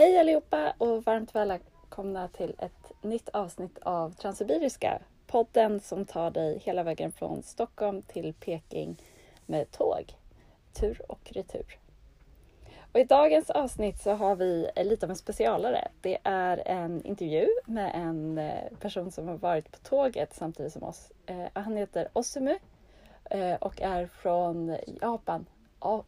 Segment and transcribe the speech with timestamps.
[0.00, 4.98] Hej allihopa och varmt välkomna till ett nytt avsnitt av Transsibiriska.
[5.26, 8.96] Podden som tar dig hela vägen från Stockholm till Peking
[9.46, 10.14] med tåg.
[10.80, 11.78] Tur och retur.
[12.92, 15.88] Och I dagens avsnitt så har vi lite av en specialare.
[16.00, 20.82] Det är en intervju med en eh, person som har varit på tåget samtidigt som
[20.82, 21.12] oss.
[21.26, 22.58] Eh, han heter Osumu
[23.24, 25.46] eh, och är från Japan.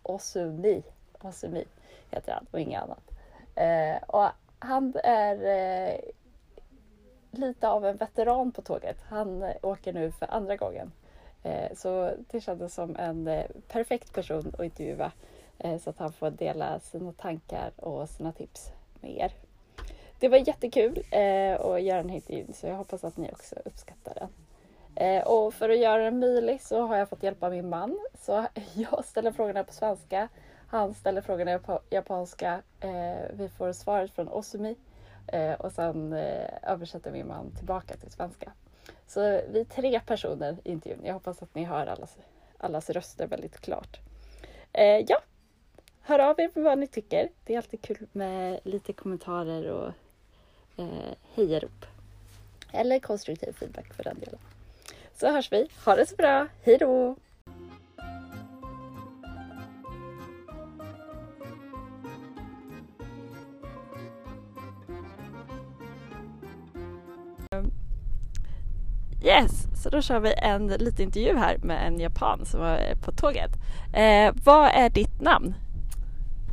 [0.03, 0.83] Osumi.
[1.21, 1.65] Osumi
[2.11, 3.12] heter han och inget annat.
[3.55, 5.99] Eh, och han är eh,
[7.31, 8.97] lite av en veteran på tåget.
[9.09, 10.93] Han åker nu för andra gången.
[11.43, 15.13] Eh, så det kändes som en perfekt person att intervjua
[15.65, 19.33] Eh, så att han får dela sina tankar och sina tips med er.
[20.19, 23.57] Det var jättekul eh, att göra den här intervjun så jag hoppas att ni också
[23.65, 24.29] uppskattar den.
[24.95, 27.99] Eh, och för att göra den möjlig så har jag fått hjälp av min man.
[28.21, 30.29] Så jag ställer frågorna på svenska.
[30.73, 32.63] Han ställer frågorna på japanska.
[32.81, 34.77] Eh, vi får svaret från Osumi.
[35.27, 38.53] Eh, och sen eh, översätter min man tillbaka till svenska.
[39.07, 41.01] Så vi är tre personer i intervjun.
[41.05, 42.17] Jag hoppas att ni hör allas,
[42.59, 44.01] allas röster väldigt klart.
[45.09, 45.21] Ja,
[46.01, 47.29] hör av er med vad ni tycker.
[47.45, 49.93] Det är alltid kul med lite kommentarer och
[50.77, 51.87] eh, hejarop.
[52.73, 54.41] Eller konstruktiv feedback för den delen.
[55.15, 55.69] Så hörs vi.
[55.85, 56.49] Ha det så bra.
[56.63, 57.17] Hej då!
[69.25, 72.97] Yes, så då kör vi en liten intervju här med en japan som var eh,
[72.97, 73.51] på tåget.
[73.93, 75.55] Eh, vad är ditt namn?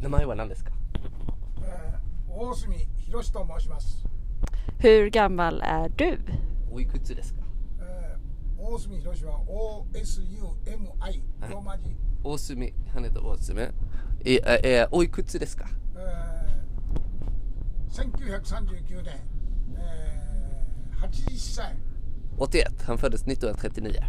[0.02, 0.72] Namnet är Nandeska.
[2.30, 4.08] Åsumi eh, Hiroshi to moshimasu.
[4.80, 6.18] Hur gammal är du?
[6.72, 7.16] Oikutsu?
[8.60, 11.96] Åsumi eh, Hiroshi wa O-S-U-M-I, romaji.
[12.24, 13.68] Åsumi, han heter Åsumi.
[14.92, 15.66] Oikutsu är du?
[18.04, 19.20] 1939年、
[19.78, 21.89] えー、80歳。
[22.40, 22.82] 81.
[22.88, 24.04] Han föddes 1939.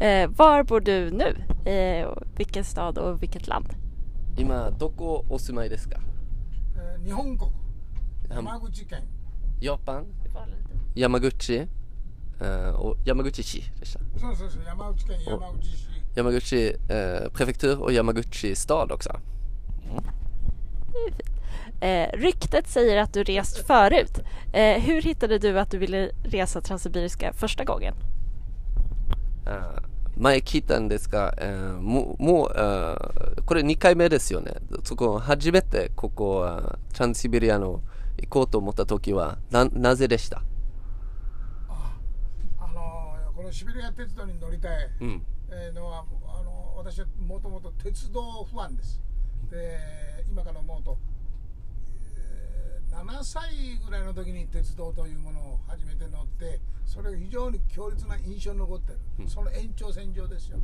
[0.00, 1.36] Eh, var bor du nu?
[1.70, 3.66] Eh, vilken stad och vilket land?
[4.36, 5.96] Ima doko o sumai desu ka?
[5.96, 7.52] Eh, Nihongo.
[8.30, 9.02] Yamaguchi-ken.
[9.60, 10.04] Japan.
[10.94, 11.66] Yamaguchi.
[12.40, 13.62] Eh, och Yamaguchi-shi.
[13.82, 13.98] Så,
[14.36, 14.58] så, så.
[14.58, 16.16] Yamaguchi-ken, Yamaguchi-shi.
[16.16, 19.10] Yamaguchi eh, prefektur och Yamaguchi stad också.
[19.90, 20.04] Mm.
[21.84, 24.18] Eh, ryktet säger att du rest förut.
[24.52, 27.94] Eh, hur hittade du att du ville resa Transsibiriska första gången?
[29.46, 29.78] Uh,
[30.16, 34.54] 前聞いたんですが、えー、もう、もう、これ2回目ですよね。
[34.84, 36.48] そこ、初めてここ、
[36.94, 37.82] トランシビリアの
[38.18, 40.42] 行こうと思った時は、な、なぜでした
[41.68, 41.96] あ
[42.60, 49.02] あの、このシベリア鉄道に乗りたい、うん、えのは、あの、私はもともと鉄道不安です。
[49.50, 49.78] で、
[50.30, 50.96] 今から思うと、
[52.93, 53.49] 7歳
[53.85, 60.57] ぐらいの時に鉄道というものを初めて乗ってそれが非常に強烈な印象に残ってる、うん、その延長線上ですよ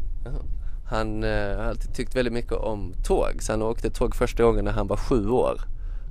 [0.85, 4.65] Han eh, har alltid tyckt väldigt mycket om tåg så han åkte tåg första gången
[4.65, 5.61] när han var sju år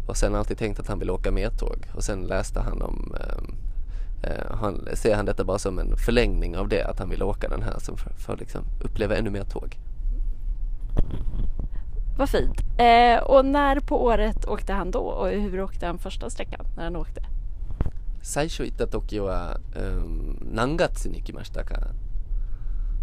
[0.06, 3.15] och sen alltid tänkt att han ville åka mer tåg och sen läste han om
[3.21, 7.22] eh, eh, han, ser han detta bara som en förlängning av det att han vill
[7.22, 9.78] åka den här för, för att liksom uppleva ännu mer tåg.
[12.19, 12.61] Vad fint.
[12.78, 16.84] Eh, och när på året åkte han då och hur åkte han första sträckan när
[16.84, 17.22] han åkte?
[18.25, 21.91] 最初行った時は、うん、何月に行きましたか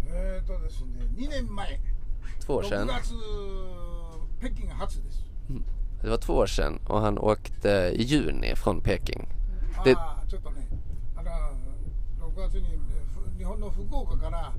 [0.04, 1.78] えーとですね、2年前。
[2.40, 2.88] Två år sedan.
[2.88, 3.14] 6月、
[4.40, 5.24] 北京初です。
[5.48, 5.62] Mm.
[6.02, 9.28] Det var två år sedan och han åkte i juni från Peking.
[9.84, 9.94] Det...
[10.28, 10.66] ちょっとね、
[11.16, 12.78] あの6月に
[13.38, 14.52] 日本の福岡から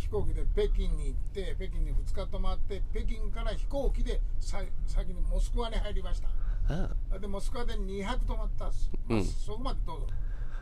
[0.00, 10.06] 飛行機で北京に行って北京に2日泊まって北京から飛行機でさ先にモスクワに入りましたでモスクワで2泊泊まったんです、うん、そこまでどうぞ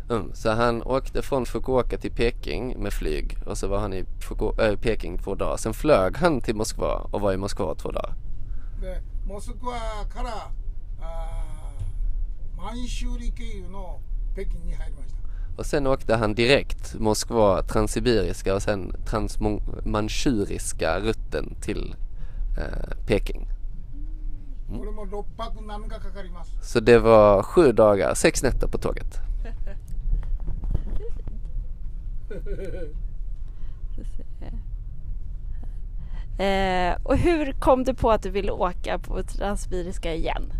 [0.08, 4.04] Mm, så han åkte från Fukuoka till Peking med flyg och så var han i
[4.20, 5.56] Fuku äh, Peking två dagar.
[5.56, 8.14] Sen flög han till Moskva och var i Moskva två dagar.
[8.80, 10.50] でモスクワから
[11.00, 11.74] あ
[12.56, 14.00] 満州里経由の
[14.34, 15.27] 北京に入りました
[15.58, 21.94] Och sen åkte han direkt Moskva, transsibiriska och sen transmanchuriska rutten till
[22.58, 23.48] eh, Peking.
[24.68, 24.80] Mm.
[26.62, 29.20] Så det var sju dagar, sex nätter på tåget.
[36.38, 40.52] eh, och hur kom du på att du ville åka på transsibiriska igen?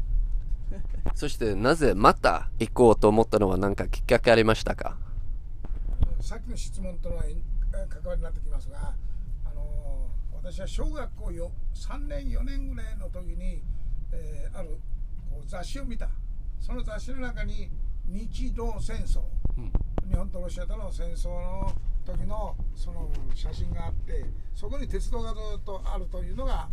[1.15, 4.97] そしてなぜまた行こうと思ったのは何かきっかけありましたか？
[6.21, 7.25] さっきの質問との関
[8.05, 8.95] わりになってきますが、
[9.45, 13.63] あの私は小学校よ3年4年ぐらいの時に、
[14.13, 14.79] えー、ある
[15.31, 16.09] こう雑誌を見た。
[16.61, 17.71] その雑誌の中に
[18.07, 19.21] 日露戦争。
[19.57, 19.73] うん。
[20.09, 21.73] 日本とロシアとの戦争の
[22.05, 26.69] 時のその写真があってそこに鉄道がずっとあるというのが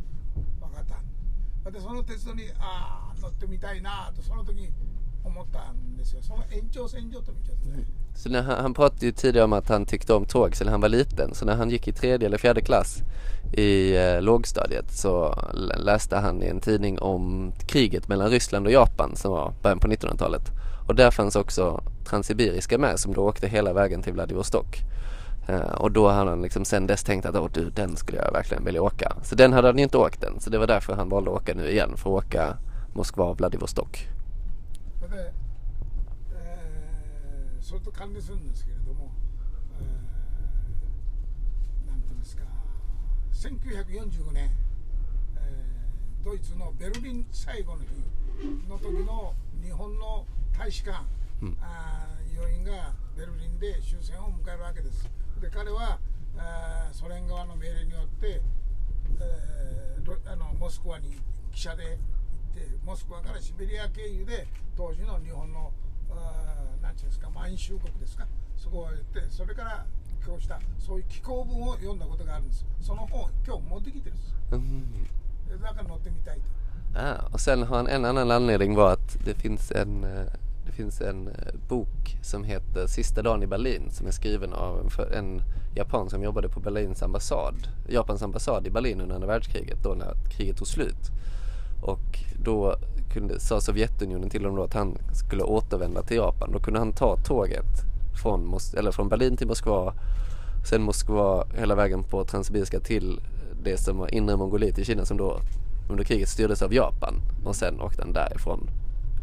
[1.73, 4.69] でその鉄道にああ乗ってみたいなとその時
[5.25, 7.85] 思ったんですよその延長線上と見ちゃってね、
[8.15, 10.81] Så när han, han pratade ju tidigare om att han tyckte om tåg sedan han
[10.81, 11.35] var liten.
[11.35, 13.03] Så när han gick i tredje eller fjärde klass
[13.53, 18.73] i eh, lågstadiet så l- läste han i en tidning om kriget mellan Ryssland och
[18.73, 20.43] Japan som var början på 1900-talet.
[20.89, 24.79] Och där fanns också Transsibiriska med som då åkte hela vägen till Vladivostok.
[25.48, 28.32] Eh, och då hade han liksom sen dess tänkt att Åh, du, den skulle jag
[28.32, 29.16] verkligen vilja åka.
[29.24, 30.40] Så den hade han ju inte åkt än.
[30.40, 32.58] Så det var därför han valde att åka nu igen för att åka
[32.94, 34.08] Moskva-Vladivostok.
[37.66, 39.10] それと関連するんですけれども、
[39.82, 42.44] えー、なんていうんですか、
[43.34, 44.52] 1945年、
[45.36, 49.34] えー、ドイツのベルリン最後の日の時の
[49.64, 51.04] 日本の大使館、
[51.42, 52.06] うん、あ
[52.36, 55.10] 要員がベルリンで終戦を迎えるわけです。
[55.46, 56.00] で彼は
[56.38, 58.42] あーソ連側の命令によって、
[59.22, 61.18] えーロあのモスクワに
[61.52, 61.96] 汽車で行っ
[62.56, 65.72] てモスクワからシベリア経由で当時の日本の
[66.12, 69.86] あーなんていうんですか満州国ですかそこへ行ってそれから
[70.22, 72.66] 寄稿したそういう寄稿文を読んだことがあるんです。
[72.82, 74.36] その本を今日持ってきてるんです。
[74.52, 75.06] Mm.
[75.50, 76.44] でだから乗ってみたいと。
[76.96, 80.28] Ah, och sen har han en annan anledning var att det finns en, eh,
[80.66, 84.80] det finns en eh, bok som heter Sista dagen i Berlin som är skriven av
[84.80, 85.42] en, en
[85.76, 87.56] japan som jobbade på Berlins ambassad,
[87.90, 91.12] Japans ambassad i Berlin under andra världskriget då när kriget tog slut.
[91.82, 92.76] Och då
[93.14, 96.52] kunde, sa Sovjetunionen till honom då att han skulle återvända till Japan.
[96.52, 97.66] Då kunde han ta tåget
[98.22, 99.94] från, Mos- eller från Berlin till Moskva,
[100.70, 103.22] sen Moskva hela vägen på Transsibiriska till
[103.64, 105.40] det som var inre Mongoliet i Kina som då
[105.90, 107.14] under kriget styrdes av Japan
[107.46, 108.70] och sen åkte han därifrån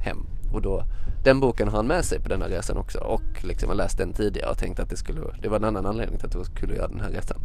[0.00, 0.27] hem.
[0.51, 0.86] Och då,
[1.24, 3.98] den boken har han med sig på den här resan också och liksom har läst
[3.98, 6.44] den tidigare och tänkt att det skulle, det var en annan anledning till att du
[6.44, 7.38] skulle göra den här resan.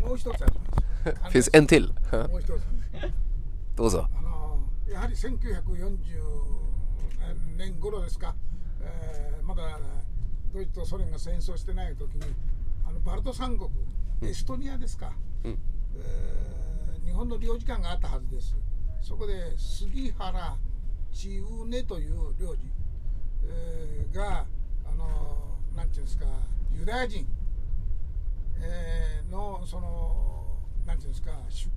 [0.05, 0.53] もう一つあり
[1.21, 1.87] ます Finns en till.
[2.29, 2.61] もう一つ
[3.75, 4.07] Då så.
[4.15, 4.59] あの
[4.91, 5.37] やはり1940
[7.57, 8.35] 年頃ですか、
[8.81, 9.79] えーまだ
[10.53, 12.21] ドイツとソ連が戦争してない時に
[12.87, 13.69] あのバルト三国
[14.23, 15.11] エストニアですか、
[15.43, 15.57] うん
[15.95, 18.55] えー日本の領事館があったはずです
[19.01, 20.57] そこで杉原
[21.12, 22.58] 千畝という領事、
[23.48, 24.44] えーが
[24.84, 26.24] あのなんていうんですか
[26.72, 27.26] ユダヤ人、
[28.60, 31.68] えーのそのなんていうんですかし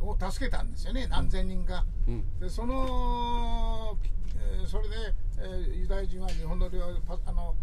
[0.00, 2.38] を助けたんですよね何千人か、うん。
[2.40, 3.96] でその、
[4.36, 4.94] えーそれで、
[5.38, 7.54] えーユダヤ人は日本の領パあの、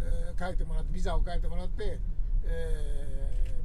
[0.00, 1.98] えー書いてもらってビザを書いてもらって、
[2.44, 3.60] え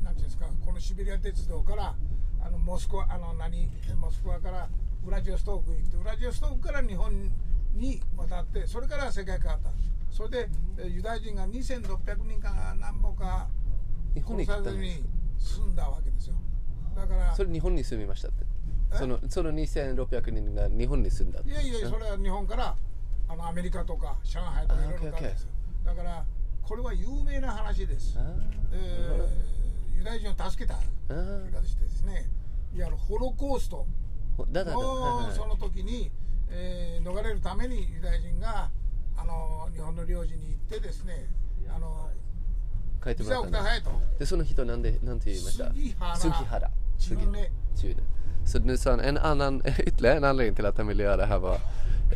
[0.00, 1.94] ーなんていうんですかこのシベリア鉄道から
[2.42, 3.68] あのモスクワあの何
[4.00, 4.68] モスクワから
[5.04, 7.30] ウラジオストークに行ってウラジオストークから日本
[7.74, 9.70] に渡ってそれから世界変わった
[10.10, 10.48] それで、
[10.78, 13.48] えーユダヤ人が2600人か何歩か
[14.14, 14.46] 日本に
[15.38, 16.34] 住んだわけですよ。
[16.96, 18.44] だからそれ日本に住みましたって。
[18.92, 18.96] え？
[18.96, 22.74] そのその2600人が日本に住んだいやいや、それは日本から
[23.28, 25.48] あのアメリカとか上海とかいろいろですよ。
[25.84, 26.24] だから、
[26.62, 28.18] これは有名な話です。
[28.18, 28.22] あ
[28.72, 31.18] えーユダヤ人を助けた言
[31.48, 32.28] い方してですね、
[32.74, 33.86] いわゆるホロコースト。
[33.86, 34.07] ー
[34.50, 36.10] だだだはいはいのその時に、
[36.50, 38.68] えー逃れるためにユダヤ人が
[39.16, 41.26] あの日本の領事に行ってですね、
[41.74, 42.10] あの
[43.02, 43.90] 書いてビもらった。
[44.18, 48.02] でその人なんでなんて言いました杉原杉原.
[48.44, 51.26] Så nu sa han en annan, ytterligare en anledning till att han ville göra det
[51.26, 51.54] här var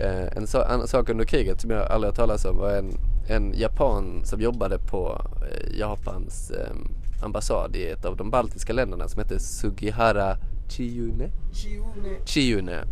[0.00, 2.98] eh, en, so, en sak under kriget som jag aldrig har talat om var en,
[3.28, 6.72] en japan som jobbade på eh, Japans eh,
[7.22, 10.38] ambassad i ett av de baltiska länderna som hette Sugihara
[10.76, 11.30] Chiyune.
[11.52, 12.26] Chiyune.
[12.26, 12.84] Chiyune.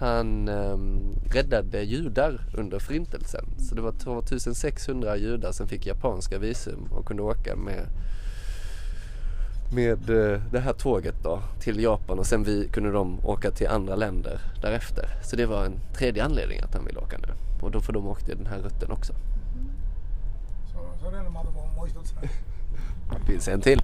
[0.00, 3.44] Han um, räddade judar under förintelsen.
[3.58, 7.86] Så det var 2600 judar som fick japanska visum och kunde åka med
[9.72, 13.68] med eh, det här tåget då till Japan och sen vi, kunde de åka till
[13.68, 15.08] andra länder därefter.
[15.22, 17.28] Så det var en tredje anledning att han ville åka nu.
[17.62, 19.12] Och då får de åka den här rutten också.
[19.12, 19.70] Mm.
[23.20, 23.82] Det finns en till.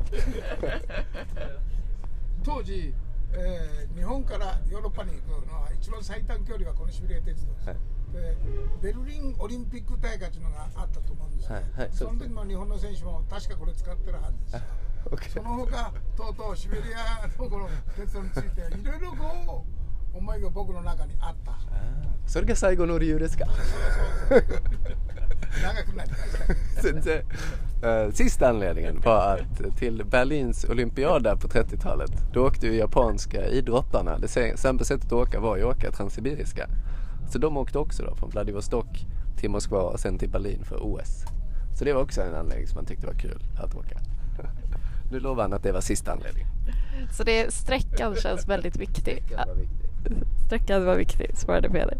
[3.34, 7.76] えー日本からヨーロッパに行くのは一番最短距離はこのシベリア鉄道です、はい。
[8.12, 8.36] で
[8.82, 14.58] ベルリンオリンピック大会というのがあったと思うんですよ、はいはいその時も日本の選手も確かこれ使ってるはずで
[15.28, 19.64] す.その他とうとうシベリアのこの鉄道についていろいろこ
[20.14, 21.58] う思いが僕の中にあった。
[22.26, 23.46] それが最後の理由ですか。
[23.46, 24.62] そうそうそう
[27.82, 33.46] Eh, sista anledningen var att eh, till Berlins olympiada på 30-talet då åkte ju japanska
[33.46, 34.18] idrottarna.
[34.18, 36.68] Det sämsta sättet att åka var ju att åka Transsibiriska.
[37.30, 39.06] Så de åkte också då från Vladivostok
[39.36, 41.24] till Moskva och sen till Berlin för OS.
[41.78, 43.98] Så det var också en anledning som man tyckte var kul att åka.
[45.12, 46.48] Nu lovar han att det var sista anledningen.
[47.12, 49.24] Så det, sträckan känns väldigt viktig.
[49.24, 49.90] Sträckan var viktig,
[50.46, 51.98] sträckan var viktig svarade Peder.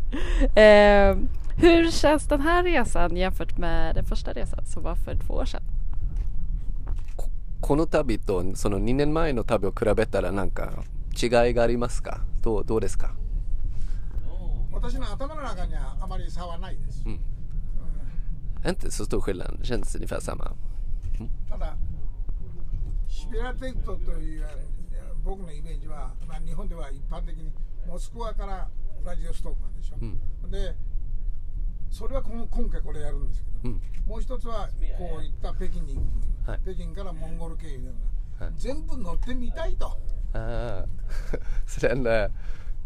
[0.56, 1.16] Eh,
[1.57, 5.45] hur känns den här resan jämfört med den första resan som var för två år
[5.45, 5.63] sedan?
[7.59, 10.83] この旅とその2年前の旅を比べたらなんか
[11.21, 13.15] 違いがありますかどうどうですか
[14.71, 17.19] 私の頭の中にはあまり差はないです、 Mm.
[18.63, 20.55] Inte så stor skillnad, det känns ungefär samma.
[21.49, 21.75] ただ
[23.07, 24.47] シベリア鉄道という
[25.23, 27.51] 僕のイメージは、まあ、日本では一般的に
[27.87, 28.67] モスクワから
[29.03, 30.75] ウラジオストークなんでしょ、うんで
[31.91, 37.91] それはこの今回これやるんですけど、うんもう一つはこういった北京に行く、はい北京からモンゴル経由のよ
[38.37, 39.97] うな、はい全部乗ってみたいと
[40.33, 40.85] Ah.
[41.67, 42.29] så, den, eh,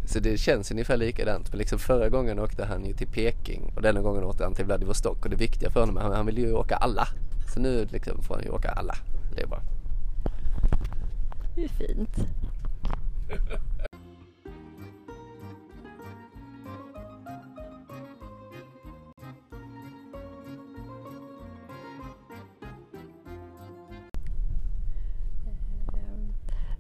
[0.06, 1.50] så det känns ungefär likadant.
[1.52, 4.66] Men liksom förra gången åkte han ju till Peking och denna gången åkte han till
[4.66, 5.24] Vladivostok.
[5.26, 7.08] Och det viktiga för honom, han, han vill ju åka alla.
[7.54, 8.96] Så nu liksom får han ju åka alla.
[9.36, 9.62] Det är bra.
[11.56, 12.16] Det är fint.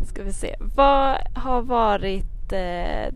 [0.06, 0.56] Ska vi se.
[0.75, 3.12] Vad har varit eh, eh,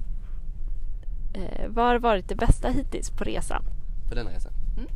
[1.68, 3.64] vad har varit det bästa hittills på resan?
[4.08, 4.52] För denna resan.
[4.78, 4.88] うん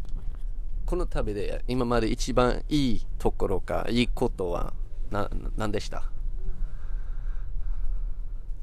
[0.86, 4.74] この旅で今まで一番いいところかいいことは
[5.10, 6.10] な何でした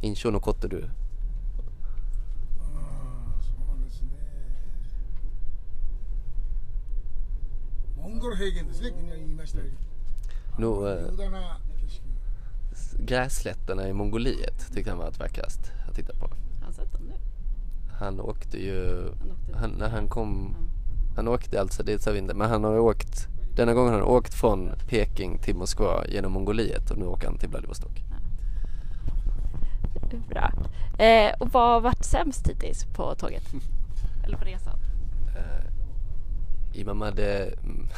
[0.04, 0.90] 印象残ってるうんそ
[3.76, 4.10] うですね
[7.98, 9.74] モンゴル平原ですね昨日言いましたように
[10.60, 11.60] eh, 雄大な
[12.99, 16.27] grässlätterna i Mongoliet tyckte han var vackrast att titta på.
[16.27, 17.15] Har han sett dem nu?
[18.01, 20.69] Han åkte ju, Han åkte han, när han kom, Mm.
[21.17, 24.09] han åkte alltså dit sa vi inte, men han har åkt, denna gången har han
[24.09, 28.03] åkt från Peking till Moskva genom Mongoliet och nu åker han till Vladivostok.
[30.29, 30.53] Bra.
[31.05, 33.43] Eh, och vad har varit sämst hittills på tåget?
[34.25, 34.79] Eller på resan?
[36.75, 37.89] 今まで、うん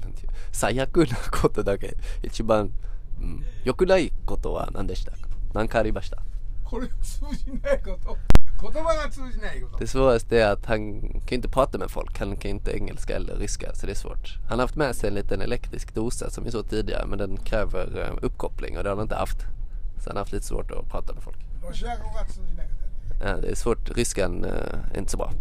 [0.00, 2.70] なんていう最悪なことだけ、一番、
[3.20, 5.18] うん良くないことは何でしたか
[5.54, 6.18] 何かありました
[6.64, 8.16] これ通じないこと
[8.60, 12.18] 言葉が通じないこと Det svåraste är att han kan inte prata med folk.
[12.18, 14.38] Han kan inte engelska eller ryska så det är svårt.
[14.48, 17.36] Han har haft med sig en liten elektrisk dosa som vi såg tidigare men den
[17.36, 19.38] kräver eh, uppkoppling och det har han inte haft.
[19.98, 21.36] Så han har haft lite svårt att prata med folk.
[21.62, 22.74] ロシア語が通じないこ
[23.20, 23.90] とね Ja, det är svårt.
[23.96, 24.50] Ryskan eh,
[24.94, 25.32] är inte så bra.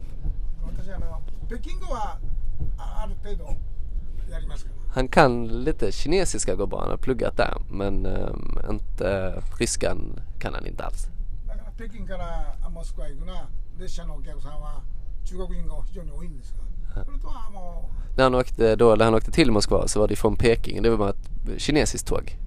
[4.93, 6.79] Han kan lite kinesiska går bra.
[6.79, 8.29] Han har pluggat där men eh,
[8.69, 11.09] inte ryskan kan han inte alls.
[11.47, 13.47] だから北京からあモスクワ行くな
[13.79, 14.81] 列車のお客さんは
[15.23, 16.53] 中国人が非常に多いんです
[16.95, 20.81] がそれとはも När han åkte, då, när han åkte till Moskva så var det från Peking.
[20.81, 22.37] Det var bara ett kinesiskt tåg.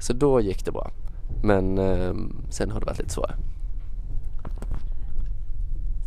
[0.00, 0.90] Så då gick det bra.
[1.42, 2.14] Men eh,
[2.50, 3.36] sen har det varit lite svårare.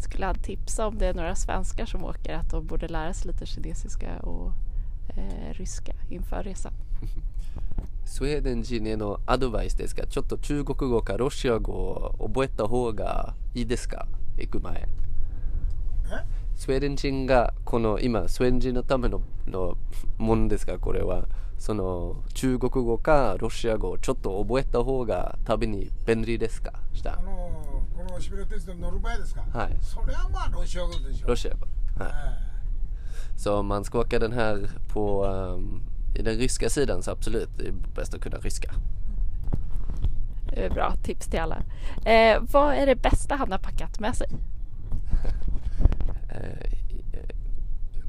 [0.03, 3.31] Skulle han tipsa om det är några svenskar som åker att de borde lära sig
[3.31, 4.51] lite kinesiska och
[5.16, 6.72] eh, ryska inför resan?
[8.04, 14.06] スウェーデン人へのアドバイスですが、 ちょっと中国語かロシア語を覚えた方がいいですか？
[14.38, 14.88] 行く前。
[16.56, 19.78] スウェーデン人がこの今、スウェーデン人のためのの
[20.18, 21.26] ものですが、これは、
[21.56, 26.72] その中国語かロシア語をちょっと覚えた方が旅に便利ですか？
[26.92, 27.30] したあの
[27.96, 29.76] このシベリア鉄道に乗る場合ですか、はい。
[29.80, 31.28] それはまあロシア語でしょ。
[31.28, 31.66] ロシア語。
[32.04, 32.12] はい。
[32.12, 32.59] え
[33.37, 35.81] Så om man ska åka den här på ehm,
[36.15, 38.71] i den ryska sidan så absolut, det är bäst att kunna ryska.
[40.49, 41.63] Det är Bra tips till alla.
[42.05, 44.27] Eh, vad är det bästa han har packat med sig?
[46.29, 46.75] えー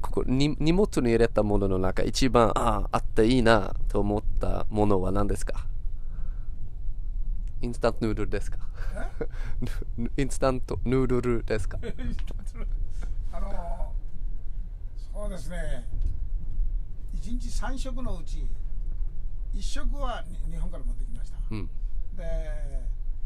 [0.01, 5.65] ここに荷物に入れたものの中一番ああっていいなと思ったものは何ですか
[7.61, 8.59] インスタントヌードルですか
[9.97, 11.93] ぬインスタントヌードルですかえ
[13.33, 13.90] あの
[15.12, 15.84] そうですね。
[17.14, 18.48] 1日3食のうち
[19.54, 21.70] 1食はに日本から持ってきました、うん。
[22.16, 22.22] で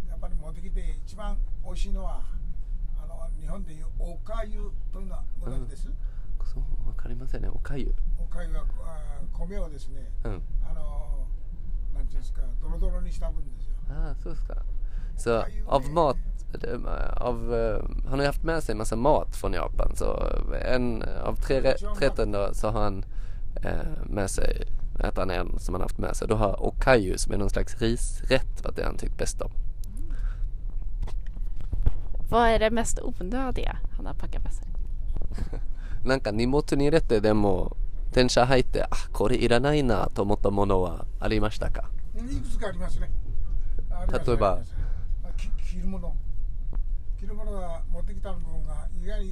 [0.08, 2.22] やっぱり持ってきて一番美味しいのは
[3.02, 5.84] あの日本でいうおかゆというのはご存知です、
[6.44, 7.48] そうわかりませんね。
[7.48, 7.94] おかゆ。
[8.18, 10.42] おかゆはあ米をですねうん。
[10.68, 11.26] あの
[11.94, 13.76] なんていうんですかドロドロにした分ですよ。
[13.88, 14.56] Ah, så ska.
[15.17, 16.17] Så av mat,
[16.63, 19.95] eh, av, eh, han har ju haft med sig en massa mat från Japan.
[19.95, 20.23] Så
[20.65, 23.05] en av tre rä- rätten då så har han
[23.63, 23.71] eh,
[24.05, 24.67] med sig
[24.99, 26.27] äter han en som han haft med sig.
[26.27, 29.51] Då har okayu som är någon slags risrätt varit det han tyckt bäst om.
[32.29, 34.67] Vad är det mest onödiga han har packat med sig?
[36.03, 37.77] なんか荷物に入れてでも
[38.11, 43.07] 電車入ってあこれいらないなと思ったものはありましたかうんいくつかありますね
[43.91, 44.84] あります例えばありますあき
[45.76, 46.16] 着るもの。
[47.20, 49.30] 着るものが持ってきたものが意外に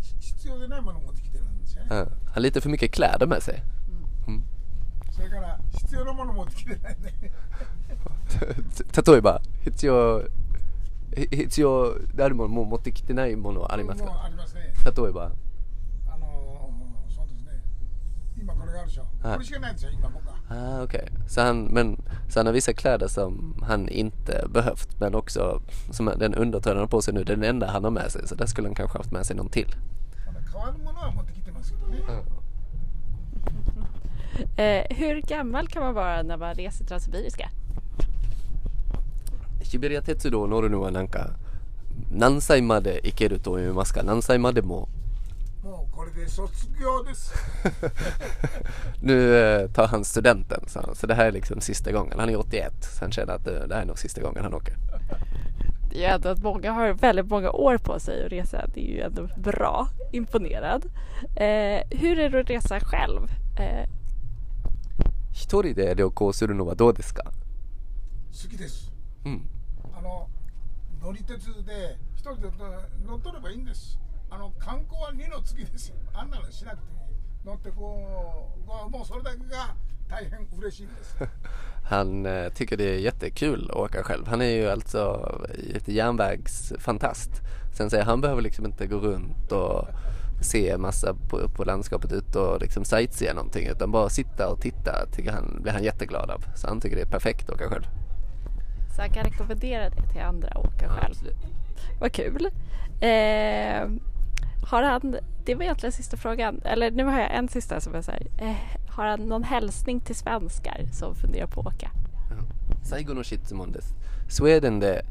[0.00, 3.62] し必要でないものを持ってきてるんですよね、han har lite för mycket kläder med sig.
[5.10, 7.12] それから必要なもの持ってきてないね。
[9.06, 10.22] 例えば必要
[11.14, 14.24] ひ必要であるものもう持ってきてないものはありますか？
[14.24, 14.72] ありますね。
[14.84, 15.32] 例えば。
[16.08, 17.60] あのーそうですね。
[18.38, 19.34] 今これがあるでしょ、はい。
[19.34, 21.06] これしかないんですよ今僕は Ah, okay.
[21.28, 26.12] Så, han, men, så han har vissa kläder som han inte behövt men också som
[26.16, 28.28] den undertröjan han har på sig nu, den enda han har med sig.
[28.28, 29.74] Så där skulle han kanske haft med sig någon till.
[32.08, 32.22] Mm.
[34.56, 37.50] Eh, hur gammal kan man vara när man reser transsibiriska?
[39.62, 41.30] Siberia Tetsudo Norunua Nanka
[42.12, 44.02] Nansai made ikeru to imasu ka?
[44.02, 44.88] Nansai made mo
[45.63, 47.33] ももうこれで卒業です
[49.01, 52.19] Nu eh, tar han studenten så, han, så det här är liksom sista gången.
[52.19, 54.53] Han är 81 så han känner att eh, det här är nog sista gången han
[54.53, 54.75] åker.
[55.89, 58.67] Det är ju ändå att många har väldigt många år på sig att resa.
[58.73, 59.89] Det är ju ändå bra.
[60.11, 60.85] Imponerad.
[61.35, 63.31] Eh, hur är det att resa själv?
[63.59, 63.89] Eh,
[65.37, 68.91] 一人で旅行するのはどうですか好きです
[69.23, 69.47] うん。
[69.93, 70.27] あの
[70.99, 72.49] 乗り鉄で一人で
[73.05, 73.99] 乗っとればいいんです
[74.31, 76.97] あの観光は二の次ですよあんなのしなくていい
[77.45, 79.75] 乗ってこうこうもうそれだけが
[80.07, 81.17] 大変嬉しいんです
[81.89, 84.27] Han eh, tycker det är jättekul att åka själv.
[84.27, 85.31] Han är ju alltså
[85.75, 87.41] ett järnvägsfantast.
[87.77, 89.87] Sen säger han behöver liksom inte gå runt och
[90.41, 95.05] se massa på, på landskapet ut och liksom sightsea någonting utan bara sitta och titta
[95.11, 96.45] tycker han, blir han jätteglad av.
[96.55, 97.87] Så han tycker det är perfekt att åka själv.
[98.95, 101.15] så jag kan rekommendera det till andra att åka själv.
[101.99, 102.49] Vad kul.
[102.99, 103.87] Eh,
[104.63, 106.61] har han, det var egentligen sista frågan.
[106.65, 108.27] Eller nu har jag en sista som är så här.
[108.37, 108.55] Eh,
[108.89, 111.91] har han någon hälsning till svenskar som funderar på att åka?
[112.83, 113.95] 最後の質問です。
[114.29, 115.03] スウェーデンで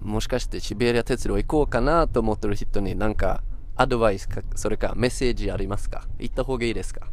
[0.00, 3.42] もしかしてシベリア鉄道行こうかなと思ってる人に何か
[3.76, 7.06] アドバイスかそれかメッセージありますか行った方がいいですか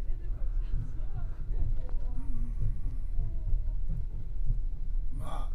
[5.18, 5.48] ま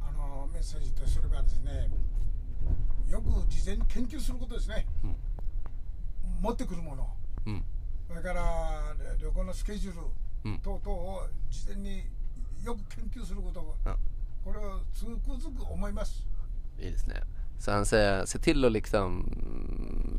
[0.00, 1.90] ああのメッセージとすればですね
[3.10, 4.86] よく事前に研究することですね、
[6.40, 7.06] 持ってくるもの
[7.46, 7.64] うん。
[8.08, 10.00] それから旅行のスケジュール
[10.44, 12.04] うん等々を事前に
[12.64, 13.96] よく研究することあ
[14.44, 16.26] これをつくづく思います。
[16.78, 17.26] I det snä.
[17.58, 19.24] Så han säger, se till att liksom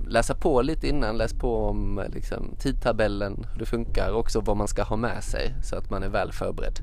[0.07, 4.57] läsa på lite innan, läs på om liksom, tidtabellen, hur det funkar och också vad
[4.57, 6.81] man ska ha med sig så att man är väl förberedd.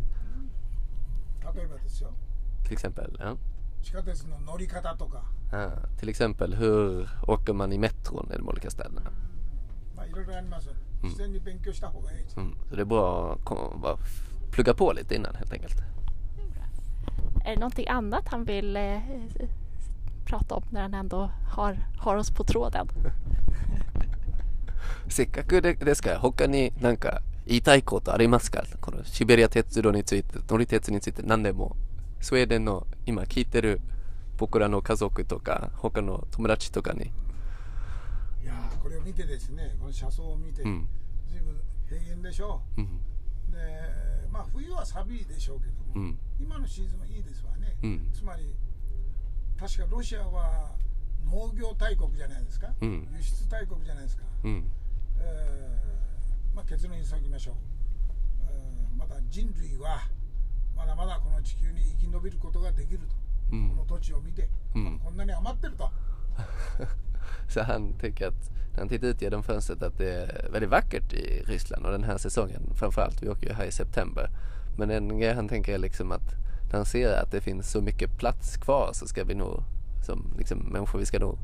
[1.54, 2.10] 例えばですよ
[2.64, 3.36] Till exempel, ja.
[3.82, 9.10] 地下鉄の乗り方とか、 Ah, till exempel hur åker man i metron i de olika städerna.
[9.96, 10.68] まあ、いろいろあります
[11.02, 12.54] 事前に勉強した方がいいです、 Mm.
[12.70, 15.76] Så det är bra att kom- bara f- plugga på lite innan helt enkelt.
[17.44, 18.98] Är det någonting annat han vill eh,
[20.26, 22.88] prata om när han ändå har, har oss på tråden?
[25.08, 31.76] せっかくでですから他になんか言いたいことありますかこのシベリア鉄道について乗り鉄について何でも
[32.23, 33.81] スウェーデンの今聞いてる
[34.37, 37.11] 僕らの家族とか他の友達とかに。
[38.41, 40.87] いやーこれを見てですねこの車窓を見て、うん。
[41.27, 42.81] 随分平原でしょう。
[42.81, 42.85] ん。
[42.85, 43.57] うで
[44.31, 46.17] まあ冬は寒いでしょうけども、うん。
[46.39, 48.09] 今のシーズンはいいですわね、うん。
[48.13, 48.55] つまり
[49.59, 50.71] 確かロシアは
[51.29, 53.05] 農業大国じゃないですか、うん。
[53.13, 54.69] 輸出大国じゃないですか、うん。
[55.19, 57.55] えーまあ、結論に急ぎましょう、
[58.47, 60.07] えーまた人類は
[60.76, 63.16] まだまだこの地球に生き延びることができると、
[63.52, 65.90] うんこの土地を見て、うんこんなに余ってると
[67.48, 71.12] Så han tycker att när han tittar ut genom fönstret att det är väldigt vackert
[71.12, 74.30] i Ryssland och den här säsongen framförallt, vi åker ju här i september.
[74.76, 76.34] Men en grej han tänker är liksom att
[76.70, 79.62] när han ser att det finns så mycket plats kvar så ska vi nog
[80.06, 81.38] som liksom människor, vi ska nog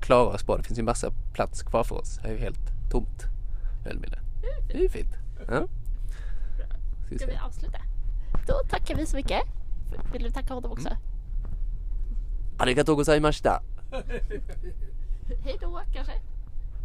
[0.00, 0.56] klara oss bra.
[0.56, 2.18] Det finns ju massa plats kvar för oss.
[2.22, 3.24] Det är ju helt tomt.
[3.84, 4.20] Väl mindre.
[4.68, 5.14] Det är ju fint.
[5.38, 5.44] Ja.
[5.46, 5.66] Ska
[7.10, 7.38] vi Ska vi se.
[7.38, 7.78] avsluta?
[8.47, 9.41] Då tackar vi så mycket.
[10.11, 10.89] Vill du tacka honom också?
[12.57, 13.61] Arigatou gozaimashita.
[15.43, 16.13] Hej då kanske?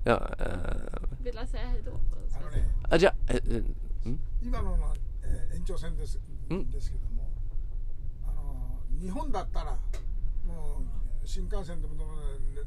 [0.04, 0.48] Ja, eh,
[1.24, 2.00] Vill han säga hej då?
[2.90, 3.62] ah, ja, eh, eh,
[4.04, 7.30] mm, 今のの、えー延長線です,、うんですけども
[8.28, 9.72] あの日本だったら
[10.46, 10.82] も
[11.22, 11.94] う新幹線でも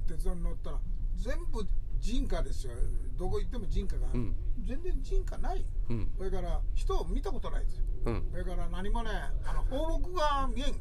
[0.08, 0.80] 鉄道に乗ったら
[1.16, 1.64] 全部
[2.00, 2.74] 人家ですよ。
[3.18, 4.36] どこ行っても人家がうん。
[4.64, 5.66] 全然人家ない。
[5.90, 6.12] うん。
[6.18, 7.86] それから人を見たことないですよ。
[8.06, 8.28] うん。
[8.32, 9.10] それから何もね
[9.46, 10.80] あの放牧が見えん。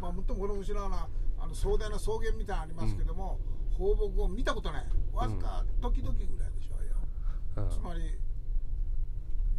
[0.00, 0.96] まあもっともこの後ろの
[1.38, 3.40] あの壮大な草原みたいなのありますけども、
[3.76, 4.86] 放牧を見たことない。
[5.12, 6.94] わずか時々ぐらいでしょうよ、
[7.56, 7.70] うん。
[7.70, 8.18] つまり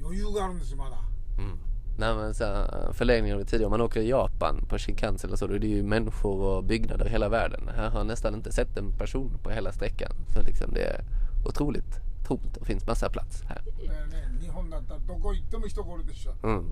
[0.02, 0.98] 余裕があるんですよまだ。
[1.38, 1.58] Mm.
[1.98, 3.66] Nej men så här, förlängning av det tidigare.
[3.66, 6.64] Om man åker i Japan på Shinkansen eller så då är det ju människor och
[6.64, 7.70] byggnader i hela världen.
[7.76, 10.12] Här har jag nästan inte sett en person på hela sträckan.
[10.34, 11.04] Så liksom det är
[11.46, 13.62] otroligt tomt och finns massa plats här.
[16.44, 16.66] Mm.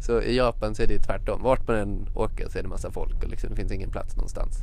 [0.00, 1.42] Så i Japan så är det tvärtom.
[1.42, 4.16] Vart man än åker så är det massa folk och liksom, det finns ingen plats
[4.16, 4.58] någonstans.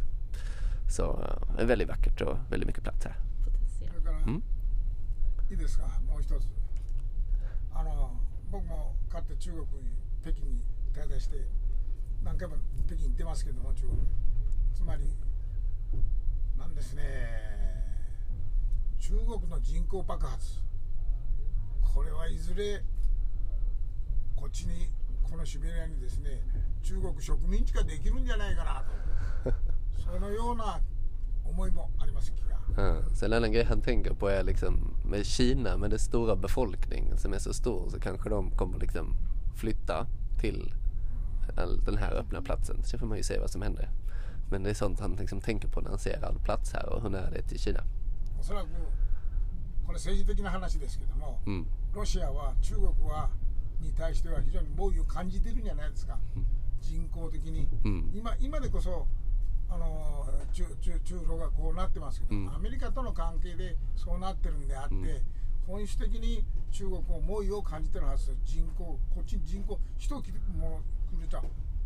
[0.90, 3.16] Så eh, det är väldigt vackert och väldigt mycket plats här.
[4.24, 4.42] Mm.
[8.52, 10.60] 僕もかつて中国に北京に
[10.94, 11.38] 滞在して
[12.22, 13.98] 何回も北京行ってますけども中国。
[14.74, 15.04] つまり
[16.58, 17.04] なんですね。
[19.00, 20.60] 中国の人口爆発。
[21.82, 22.84] これはいずれ
[24.36, 24.90] こっちに
[25.24, 26.42] このシベリアにですね
[26.84, 28.84] 中国植民地化できるんじゃないかな
[29.46, 29.56] と。
[30.12, 30.82] そのような
[31.51, 36.37] 思いもあります気が Ja, så en annan grej han tänker på är liksom med Kina med dess stora
[36.37, 39.17] befolkning som är så stor så kanske de kommer liksom
[39.57, 40.07] flytta
[40.41, 40.75] till
[41.57, 42.83] all den här öppna platsen.
[42.85, 43.91] Så får man ju se vad som händer.
[44.51, 47.03] Men det är sånt han liksom tänker på när han ser all plats här och
[47.03, 47.85] hur nära det är till Kina.
[48.39, 48.69] おそらく
[49.87, 51.65] これ政治的な話ですけども、 Mm.
[51.95, 53.31] ロシアは中国は
[53.81, 56.19] に対しては非常に猛威を感じてるんじゃないですか、
[56.81, 59.07] 人口的に、うん今今でこそ
[59.72, 64.96] あの中中中ロがこうなってますけど、うんアメリカとの関係でそうなってるんであって、
[65.66, 70.76] 本質的に中国も猛威を感じてるはず人口こっちに人口人来るもの
[71.18, 71.42] 来るじゃ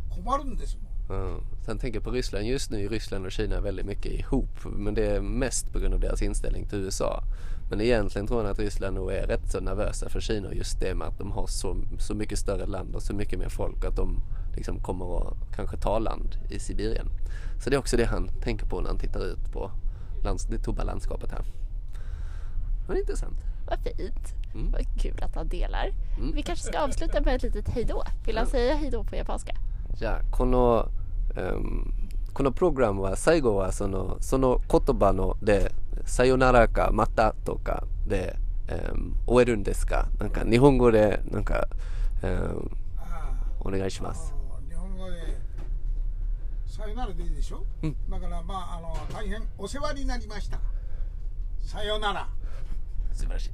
[0.09, 2.45] 困るんですもん så han tänker på Ryssland.
[2.45, 4.65] Just nu är Ryssland och Kina väldigt mycket ihop.
[4.65, 7.23] Men det är mest på grund av deras inställning till USA.
[7.69, 10.53] Men egentligen tror han att Ryssland nog är rätt så nervösa för Kina.
[10.53, 13.49] Just det med att de har så, så mycket större land och så mycket mer
[13.49, 13.85] folk.
[13.85, 14.21] Att de
[14.56, 17.08] liksom kommer att kanske ta land i Sibirien.
[17.60, 19.70] Så det är också det han tänker på när han tittar ut på
[20.22, 21.44] lands, det tomma landskapet här.
[22.88, 23.38] Men intressant.
[23.66, 24.34] Vad fint.
[24.54, 24.70] Mm.
[24.70, 25.92] Vad kul att han delar.
[26.18, 26.32] Mm.
[26.34, 28.02] Vi kanske ska avsluta med ett litet hejdå.
[28.26, 29.52] Vill han säga hejdå på japanska?
[29.94, 30.88] じゃあこの、
[31.34, 31.92] um,
[32.32, 35.72] このプログラムは最後はそのその言葉ので「
[36.06, 38.36] さよなら」か「また」とかで、
[38.68, 41.68] um, 終えるんですかなんか日本語でなんか、
[42.22, 44.32] um, ああお願いします。
[46.75, 50.59] さよならでいいでしょ、うん、だからまああの大変お世話になりました。
[51.61, 52.27] さよなら。
[53.13, 53.51] 素晴らしい